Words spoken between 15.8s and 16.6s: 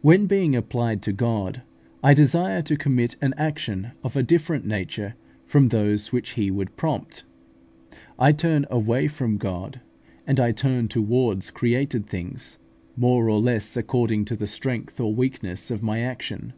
my action.